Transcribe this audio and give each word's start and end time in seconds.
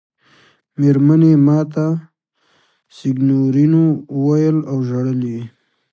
مېرمنې 0.79 1.31
یې 1.33 1.39
ما 1.45 1.59
ته 1.73 1.85
سېګنورینو 2.95 3.83
وویل 4.17 4.57
او 4.71 4.77
ژړل 4.87 5.21
یې. 5.33 5.41